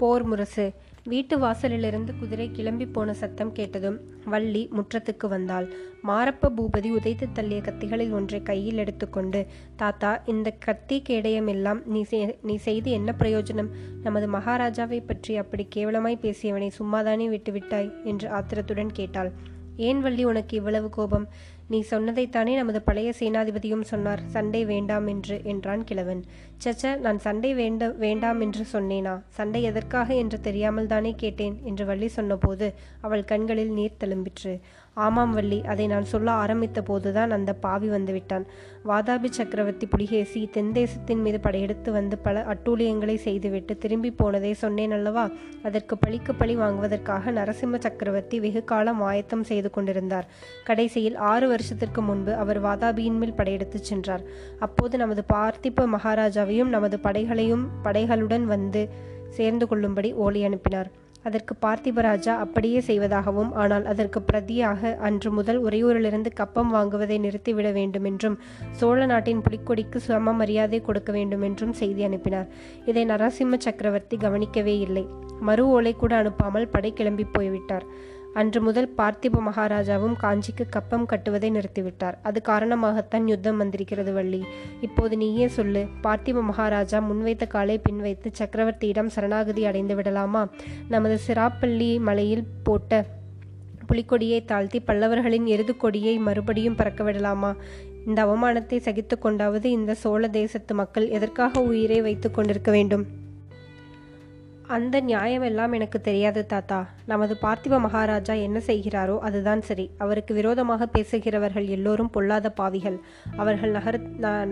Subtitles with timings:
[0.00, 0.64] போர் முரசு.
[1.04, 5.66] வீட்டு வாசலிலிருந்து குதிரை கிளம்பி போன சத்தம் கேட்டதும் வள்ளி முற்றத்துக்கு வந்தாள்.
[6.08, 9.40] மாரப்ப பூபதி உதைத்து தள்ளிய கத்திகளில் ஒன்றை கையில் எடுத்துக்கொண்டு
[9.76, 12.04] தாத்தா இந்த கத்தி கேடயம் எல்லாம் நீ
[12.42, 13.70] நீ செய்து என்ன பிரயோஜனம்?
[14.02, 17.90] நமது மகாராஜாவை பற்றி அப்படி கேவலமாய் பேசியவனை சும்மாதானே விட்டுவிட்டாய்?
[18.04, 19.32] என்று ஆத்திரத்துடன் கேட்டாள்.
[19.88, 21.28] ஏன் வள்ளி உனக்கு இவ்வளவு கோபம்?
[21.70, 26.24] நீ சொன்னதைத்தானே நமது பழைய சேனாதிபதியும் சொன்னார் சண்டை வேண்டாம் என்று என்றான் கிழவன்.
[26.64, 29.20] சச்ச நான் சண்டை வேண்ட வேண்டாம் என்று சொன்னேனா?
[29.28, 34.60] சண்டை எதற்காக என்று தெரியாமல் தானே கேட்டேன் என்று வள்ளி சொன்னபோது அவள் கண்களில் நீர் தழும்பிற்று.
[34.94, 38.44] ஆமாம் வள்ளி அதை நான் சொல்ல ஆரம்பித்த போதுதான் அந்த பாவி வந்துவிட்டான்.
[38.84, 45.30] வாதாபி சக்கரவர்த்தி புலிகேசி தென்தேசத்தின் மீது படையெடுத்து வந்து பல அட்டூழியங்களை செய்துவிட்டு திரும்பி போனதை சொன்னேன் அல்லவா?
[45.62, 50.28] அதற்கு பழிக்கு பழி வாங்குவதற்காக நரசிம்ம சக்கரவர்த்தி வெகு காலம் ஆயத்தம் செய்து கொண்டிருந்தார்.
[50.64, 54.24] கடைசியில் ஆறு வருஷத்திற்கு முன்பு அவர் வாதாபியின் மேல் படையெடுத்துச் சென்றார்.
[54.66, 58.82] அப்போது நமது பார்த்திப மகாராஜாவையும் நமது படைகளையும் படைகளுடன் வந்து
[59.36, 60.88] சேர்ந்து கொள்ளும்படி ஓலை அனுப்பினார்.
[61.28, 68.36] அதற்கு பார்த்திபராஜா அப்படியே செய்வதாகவும் ஆனால் அதற்கு பிரதியாக அன்று முதல் உறையூரிலிருந்து கப்பம் வாங்குவதை நிறுத்திவிட வேண்டுமென்றும்
[68.80, 72.48] சோழ நாட்டின் புலிக்கொடிக்கு சம மரியாதை கொடுக்க வேண்டுமென்றும் செய்தி அனுப்பினார்.
[72.90, 75.04] இதை நரசிம்ம சக்கரவர்த்தி கவனிக்கவே இல்லை.
[75.48, 77.86] மறு ஓலை கூட அனுப்பாமல் படை கிளம்பி போய்விட்டார்.
[78.34, 82.14] அன்று முதல் பார்த்திப மகாராஜாவும் காஞ்சிக்கு கப்பம் கட்டுவதை நிறுத்திவிட்டார்.
[82.22, 84.44] அது காரணமாகத்தான் யுத்தம் வந்திருக்கிறது வள்ளி.
[84.80, 90.48] இப்போது நீயே சொல்லு பார்த்திப மகாராஜா முன்வைத்த காலை பின்வைத்து சக்கரவர்த்தியிடம் சரணாகதி அடைந்து விடலாமா?
[90.88, 93.04] நமது சிராப்பள்ளி மலையில் போட்ட
[93.88, 97.54] புலிக்கொடியை தாழ்த்தி பல்லவர்களின் எருது கொடியை மறுபடியும் பறக்க விடலாமா?
[98.06, 103.06] இந்த அவமானத்தை சகித்து கொண்டாவது இந்த சோழ தேசத்து மக்கள் எதற்காக உயிரை வைத்துக் கொண்டிருக்க வேண்டும்?
[104.68, 106.86] அந்த நியாயமெல்லாம் எனக்கு தெரியாது தாத்தா.
[107.06, 109.90] நமது பார்த்திப மகாராஜா என்ன செய்கிறாரோ அதுதான் சரி.
[109.98, 112.98] அவருக்கு விரோதமாக பேசுகிறவர்கள் எல்லோரும் பொல்லாத பாவிகள்.
[113.36, 113.98] அவர்கள் நகர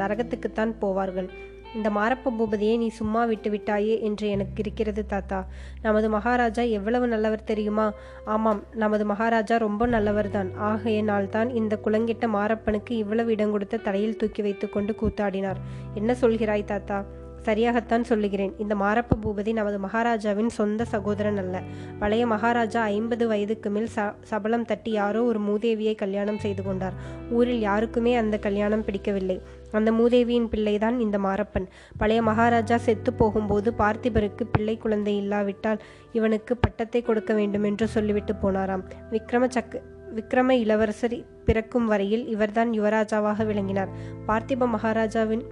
[0.01, 1.29] நரகத்துக்குத்தான் போவார்கள்.
[1.75, 5.47] இந்த மாரப்ப பூபதியை நீ சும்மா விட்டு விட்டாயே என்று எனக்கு இருக்கிறது தாத்தா.
[5.83, 7.93] நமது மகாராஜா எவ்வளவு நல்லவர் தெரியுமா?
[8.25, 10.55] ஆமாம் நமது மகாராஜா ரொம்ப நல்லவர்தான்.
[10.57, 15.57] ஆகையினால் தான் இந்த குலங்கிட்ட மாரப்பனுக்கு இவ்வளவு இடம் கொடுத்த தலையில் தூக்கி வைத்துக்கொண்டு கூத்தாடினார்.
[15.95, 17.05] என்ன சொல்கிறாய் தாத்தா?
[17.49, 18.53] சரியாகத்தான் சொல்லுகிறேன்.
[18.63, 21.57] இந்த மாரப்ப பூபதி நமது மகாராஜாவின் சொந்த சகோதரன் அல்ல.
[22.01, 26.97] பழைய மகாராஜா ஐம்பது வயதுக்கு மேல் ச சபலம் தட்டி யாரோ ஒரு மூதேவியை கல்யாணம் செய்து கொண்டார்.
[27.31, 29.39] ஊரில் யாருக்குமே அந்த கல்யாணம் பிடிக்கவில்லை.
[29.79, 31.67] அந்த மூதேவியின் பிள்ளைதான் இந்த மாரப்பன்.
[31.99, 35.83] பழைய மகாராஜா செத்து போகும்போது பார்த்திபருக்கு பிள்ளை குழந்தை இல்லாவிட்டால்
[36.13, 38.87] இவனுக்கு பட்டத்தை கொடுக்க வேண்டும் என்று சொல்லிவிட்டு போனாராம்.
[39.15, 39.83] விக்ரம சக்க
[40.17, 41.15] விக்ரம இளவரசர்
[41.47, 43.91] பிறக்கும் வரையில் இவர்தான் யுவராஜாவாக விளங்கினார்.
[44.29, 45.43] பார்த்திப மகாராஜாவின்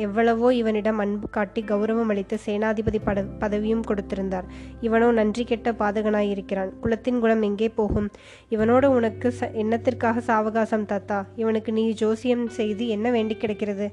[0.00, 4.46] எவ்வளவோ இவனிடம் அன்பு காட்டி கௌரவம் அளித்து சேனாதிபதி பட பதவியும் கொடுத்திருந்தார்.
[4.80, 6.70] இவனோ நன்றி கெட்ட பாதகனாயிருக்கிறான்.
[6.80, 8.08] குலத்தின் குணம் எங்கே போகும்?
[8.50, 11.20] இவனோடு உனக்கு ச என்னத்திற்காக சாவகாசம் தாத்தா?
[11.36, 13.88] இவனுக்கு நீ ஜோசியம் செய்து என்ன வேண்டி கிடக்கிறது?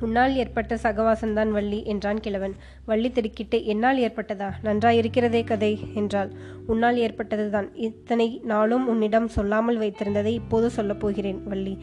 [0.00, 2.54] உன்னால் ஏற்பட்ட சகவாசம்தான் வள்ளி என்றான் கிழவன்.
[2.86, 4.48] வள்ளி திடுக்கிட்டு என்னால் ஏற்பட்டதா?
[4.64, 6.30] நன்றாயிருக்கிறதே கதை என்றாள்.
[6.66, 7.68] உன்னால் ஏற்பட்டதுதான்.
[7.78, 11.74] இத்தனை நாளும் உன்னிடம் சொல்லாமல் வைத்திருந்ததை இப்போது சொல்லப் போகிறேன் வள்ளி.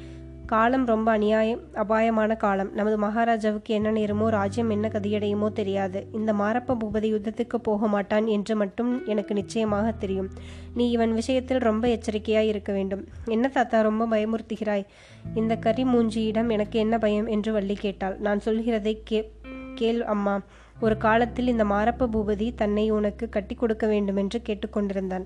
[0.48, 2.74] காலம் ரொம்ப அநியாயம் அபாயமான காலம்.
[2.74, 6.08] நமது மகாராஜாவுக்கு என்ன நேருமோ ராஜ்யம் என்ன கதியடையுமோ தெரியாது.
[6.12, 10.30] இந்த மாரப்ப பூபதி யுத்தத்துக்கு போக மாட்டான் என்று மட்டும் எனக்கு நிச்சயமாக தெரியும்.
[10.74, 13.08] நீ இவன் விஷயத்தில் ரொம்ப எச்சரிக்கையாய் இருக்க வேண்டும்.
[13.26, 14.86] என்ன தாத்தா ரொம்ப பயமுறுத்துகிறாய்?
[15.34, 17.28] இந்த கரி மூஞ்சியிடம் எனக்கு என்ன பயம்?
[17.28, 18.18] என்று வள்ளி கேட்டாள்.
[18.20, 19.32] நான் சொல்கிறதை கே
[19.76, 20.42] கேள் அம்மா.
[20.80, 25.26] ஒரு காலத்தில் இந்த மாரப்ப பூபதி தன்னை உனக்கு கட்டி கொடுக்க வேண்டுமென்று கேட்டுக்கொண்டிருந்தான்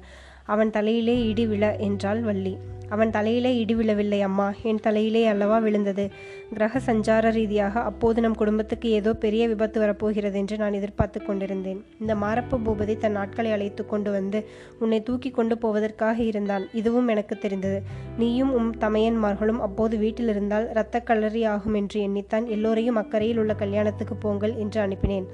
[0.55, 2.53] அவன் தலையிலே இடி விழ என்றாள் வள்ளி.
[2.95, 4.45] அவன் தலையிலே இடி விழவில்லை அம்மா.
[4.69, 6.05] என் தலையிலே அல்லவா விழுந்தது?
[6.53, 11.79] கிரக சஞ்சார ரீதியாக அப்போது நம் குடும்பத்துக்கு ஏதோ பெரிய விபத்து வரப்போகிறது என்று நான் எதிர்பார்த்து கொண்டிருந்தேன்.
[11.99, 14.41] இந்த மாரப்ப பூபதி தன் நாட்களை அழைத்து கொண்டு வந்து
[14.79, 16.65] உன்னை தூக்கி கொண்டு போவதற்காக இருந்தான்.
[16.73, 17.79] இதுவும் எனக்கு தெரிந்தது.
[18.17, 24.17] நீயும் உம் தமையன்மார்களும் அப்போது வீட்டில் இருந்தால் இரத்த கல்லறி ஆகும் என்று எண்ணித்தான் எல்லோரையும் அக்கறையில் உள்ள கல்யாணத்துக்கு
[24.25, 25.29] போங்கள் என்று அனுப்பினேன்.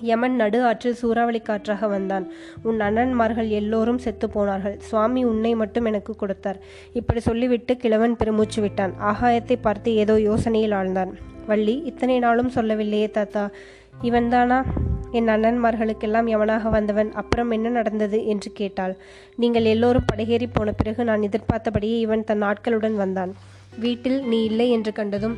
[0.00, 2.32] யமன் நடு ஆற்றில் சூறாவளி காற்றாக வந்தான்.
[2.62, 4.76] உன் அண்ணன்மார்கள் எல்லோரும் செத்து போனார்கள்.
[4.78, 6.58] சுவாமி உன்னை மட்டும் எனக்கு கொடுத்தார்.
[6.92, 8.92] இப்படி சொல்லிவிட்டு கிழவன் பெருமூச்சு விட்டான்.
[9.00, 11.12] ஆகாயத்தை பார்த்து ஏதோ யோசனையில் ஆழ்ந்தான்.
[11.46, 13.50] வள்ளி இத்தனை நாளும் சொல்லவில்லையே தாத்தா.
[14.02, 14.62] இவன்தானா?
[15.10, 17.12] என் அண்ணன்மார்களுக்கெல்லாம் எவனாக வந்தவன்.
[17.12, 18.96] அப்புறம் என்ன நடந்தது என்று கேட்டாள்.
[19.36, 23.34] நீங்கள் எல்லோரும் படகேறி போன பிறகு நான் எதிர்பார்த்தபடியே இவன் தன் ஆட்களுடன் வந்தான்.
[23.78, 25.36] வீட்டில் நீ இல்லை என்று கண்டதும்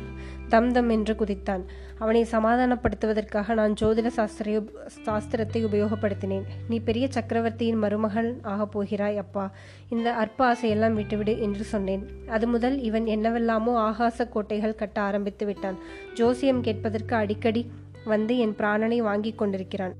[0.53, 1.63] தம் தம் என்று குதித்தான்.
[2.03, 4.53] அவனை சமாதானப்படுத்துவதற்காக நான் ஜோதிட சாஸ்திரை
[5.05, 6.45] சாஸ்திரத்தை உபயோகப்படுத்தினேன்.
[6.69, 9.45] நீ பெரிய சக்கரவர்த்தியின் மருமகள் ஆகப் போகிறாய் அப்பா.
[9.89, 12.03] இந்த அற்ப ஆசையெல்லாம் விட்டுவிடு என்று சொன்னேன்.
[12.27, 15.79] அது முதல் இவன் என்னவெல்லாமோ ஆகாச கோட்டைகள் கட்ட ஆரம்பித்து விட்டான்.
[16.13, 17.63] ஜோசியம் கேட்பதற்கு அடிக்கடி
[18.13, 19.95] வந்து என் பிராணனை வாங்கி கொண்டிருக்கிறான்.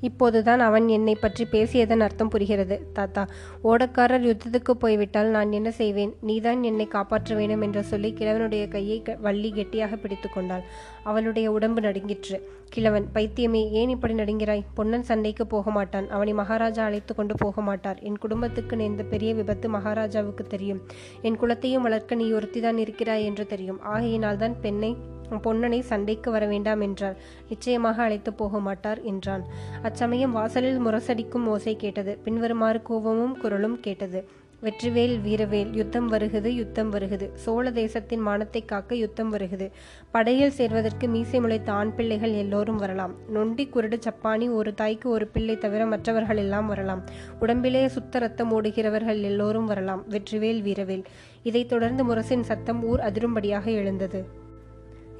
[0.00, 2.76] இப்போதுதான் அவன் என்னை பற்றி பேசியதன் அர்த்தம் புரிகிறது.
[2.92, 3.22] தாத்தா
[3.64, 6.12] ஓடக்காரர் யுத்தத்துக்கு போய்விட்டால் நான் என்ன செய்வேன்?
[6.20, 10.64] நீதான் என்னை காப்பாற்ற வேண்டும் என்று சொல்லி கிழவனுடைய கையை வள்ளி கெட்டியாக பிடித்து கொண்டாள்.
[11.02, 12.38] அவளுடைய உடம்பு நடுங்கிற்று.
[12.68, 14.64] கிழவன் பைத்தியமே ஏன் இப்படி நடுங்கிறாய்?
[14.74, 19.68] பொன்னன் சண்டைக்கு போக மாட்டான் அவனை மகாராஜா அழைத்து கொண்டு போக மாட்டார் என் குடும்பத்துக்கு நேர்ந்த பெரிய விபத்து
[19.68, 20.82] மகாராஜாவுக்கு தெரியும்.
[21.22, 23.80] என் குலத்தையும் வளர்க்க நீ ஒருத்திதான் இருக்கிறாய் என்று தெரியும்.
[23.82, 24.92] ஆகையினால் தான் பெண்ணை
[25.36, 27.16] பொன்னனை சண்டைக்கு வர வேண்டாம் என்றார்.
[27.48, 29.44] நிச்சயமாக அழைத்து போக மாட்டார் என்றான்.
[29.82, 32.18] அச்சமயம் வாசலில் முரசடிக்கும் ஓசை கேட்டது.
[32.24, 34.38] பின்வருமாறு கோபமும் குரலும் கேட்டது.
[34.62, 37.32] வெற்றிவேல் வீரவேல் யுத்தம் வருகுது யுத்தம் வருகுது.
[37.34, 39.70] சோழ தேசத்தின் மானத்தை காக்க யுத்தம் வருகுது.
[40.10, 43.14] படையில் சேர்வதற்கு மீசை முளைத்த ஆண் பிள்ளைகள் எல்லோரும் வரலாம்.
[43.28, 47.04] நொண்டி குருடு சப்பானி ஒரு தாய்க்கு ஒரு பிள்ளை தவிர மற்றவர்கள் எல்லாம் வரலாம்.
[47.40, 50.04] உடம்பிலே சுத்த ரத்தம் ஓடுகிறவர்கள் எல்லோரும் வரலாம்.
[50.10, 51.04] வெற்றிவேல் வீரவேல்.
[51.42, 54.39] இதைத் தொடர்ந்து முரசின் சத்தம் ஊர் அதிரும்படியாக எழுந்தது.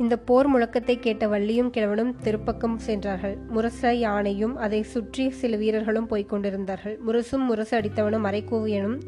[0.02, 3.34] இந்த போர் முழக்கத்தை கேட்ட வள்ளியும் கிழவனும் திருப்பக்கம் சென்றார்கள்.
[3.54, 6.94] முரச யானையும் அதை சுற்றி சில வீரர்களும் போய்க் கொண்டிருந்தார்கள்.
[7.06, 8.98] முரசும் முரசு அடித்தவனும் அரைக்கூவியனும்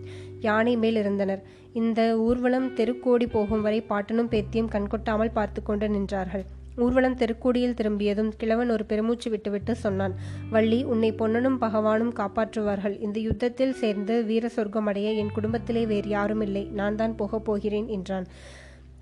[0.47, 1.43] யானை மேல் இருந்தனர்.
[1.81, 6.45] இந்த ஊர்வலம் தெருக்கோடி போகும் வரை பாட்டனும் பேத்தியும் கண்கொட்டாமல் பார்த்து கொண்டு நின்றார்கள்.
[6.85, 10.15] ஊர்வலம் தெருக்கோடியில் திரும்பியதும் கிழவன் ஒரு பெருமூச்சு விட்டுவிட்டு சொன்னான்
[10.55, 12.97] வள்ளி உன்னை பொன்னனும் பகவானும் காப்பாற்றுவார்கள்.
[13.07, 16.65] இந்த யுத்தத்தில் சேர்ந்து வீர சொர்க்கம் அடைய என் குடும்பத்திலே வேறு யாரும் இல்லை.
[16.81, 18.29] நான் தான் போகப் போகிறேன் என்றான்.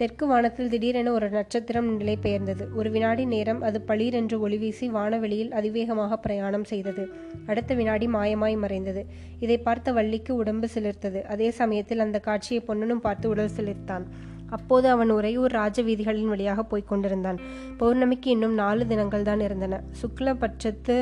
[0.00, 2.64] தெற்கு வானத்தில் திடீரென ஒரு நட்சத்திரம் நிலை பெயர்ந்தது.
[2.74, 7.04] ஒரு வினாடி நேரம் அது பளிரென்று ஒளிவீசி வானவெளியில் அதிவேகமாக பிரயாணம் செய்தது.
[7.46, 9.02] அடுத்த வினாடி மாயமாய் மறைந்தது.
[9.40, 11.22] இதை பார்த்த வள்ளிக்கு உடம்பு சிலிர்த்தது.
[11.22, 14.06] அதே சமயத்தில் அந்த காட்சியை பொன்னனும் பார்த்து உடல் சிலிர்த்தான்.
[14.50, 17.40] அப்போது அவன் உறையூர் ராஜ வீதிகளின் வழியாக போய்க் கொண்டிருந்தான்.
[17.80, 19.82] பௌர்ணமிக்கு இன்னும் நாலு தினங்கள் தான் இருந்தன.
[20.02, 20.96] சுக்லபட்சத்து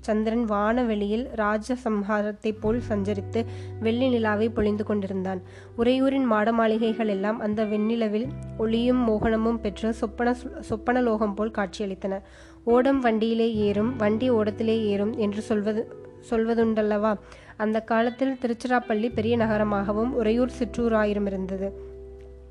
[0.00, 3.44] சந்திரன் வானவெளியில் ராஜ சம்ஹாரத்தைப் போல் சஞ்சரித்து
[3.80, 5.42] வெள்ளி நிலாவை பொழிந்து கொண்டிருந்தான்.
[5.78, 10.34] உறையூரின் மாட மாளிகைகள் எல்லாம் அந்த வெண்ணிலவில் ஒளியும் மோகனமும் பெற்று சொப்பன
[10.70, 12.20] சொப்பனலோகம் போல் காட்சியளித்தன.
[12.64, 15.82] ஓடம் வண்டியிலே ஏறும் வண்டி ஓடத்திலே ஏறும் என்று சொல்வது
[16.30, 17.12] சொல்வதுண்டல்லவா?
[17.56, 21.89] அந்த காலத்தில் திருச்சிராப்பள்ளி பெரிய நகரமாகவும் உறையூர் சிற்றூராயிரம் இருந்தது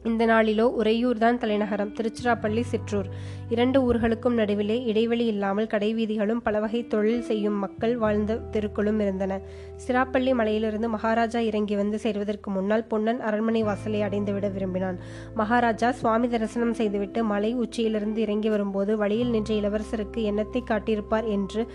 [0.05, 3.07] இந்த நாளிலோ உறையூர்தான் தலைநகரம் திருச்சிராப்பள்ளி சிற்றூர்.
[3.49, 9.41] இரண்டு ஊர்களுக்கும் நடுவிலே இடைவெளி இல்லாமல் கடைவீதிகளும் பலவகை தொழில் செய்யும் மக்கள் வாழ்ந்த தெருக்களும் இருந்தன.
[9.87, 14.99] சிராப்பள்ளி மலையிலிருந்து மகாராஜா இறங்கி வந்து சேர்வதற்கு முன்னால் பொன்னன் அரண்மனை வாசலை அடைந்துவிட விரும்பினான்.
[15.35, 21.71] மகாராஜா சுவாமி தரிசனம் செய்துவிட்டு மலை உச்சியிலிருந்து இறங்கி வரும்போது வழியில் நின்ற இளவரசருக்கு எண்ணத்தை காட்டியிருப்பார் என்று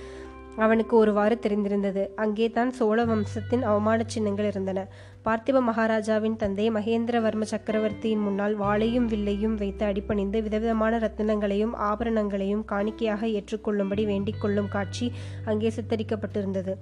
[0.59, 2.03] அவனுக்கு ஒருவாறு தெரிந்திருந்தது.
[2.15, 4.87] அங்கே தான் சோழ வம்சத்தின் அவமான சின்னங்கள் இருந்தன.
[5.27, 14.05] பார்த்திப மகாராஜாவின் தந்தை மகேந்திரவர்ம சக்கரவர்த்தியின் முன்னால் வாளையும் வில்லையும் வைத்து அடிப்பணிந்து விதவிதமான ரத்தினங்களையும் ஆபரணங்களையும் காணிக்கையாக ஏற்றுக்கொள்ளும்படி
[14.05, 15.09] வேண்டிக் கொள்ளும் காட்சி
[15.45, 16.75] அங்கே சித்தரிக்கப்பட்டிருந்தது.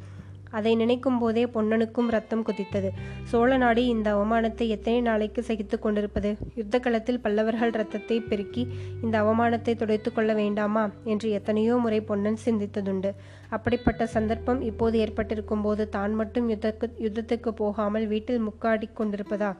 [0.52, 2.90] அதை நினைக்கும் போதே பொன்னனுக்கும் ரத்தம் குதித்தது.
[3.30, 6.36] சோழ நாடு இந்த அவமானத்தை எத்தனை நாளைக்கு சகித்து கொண்டிருப்பது?
[6.54, 8.64] யுத்த களத்தில் பல்லவர்கள் ரத்தத்தை பெருக்கி
[9.02, 10.84] இந்த அவமானத்தை துடைத்து கொள்ள வேண்டாமா?
[11.04, 13.12] என்று எத்தனையோ முறை பொன்னன் சிந்தித்ததுண்டு.
[13.48, 19.52] அப்படிப்பட்ட சந்தர்ப்பம் இப்போது ஏற்பட்டிருக்கும் போது தான் மட்டும் யுத்தக்கு யுத்தத்துக்கு போகாமல் வீட்டில் முக்காடி கொண்டிருப்பதா?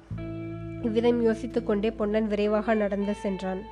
[0.86, 3.62] இவ்விதம் யோசித்துக்கொண்டே பொன்னன் விரைவாக நடந்து சென்றான்.